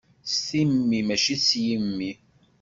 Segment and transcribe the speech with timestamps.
[0.31, 2.11] S timmi mačči s yimi.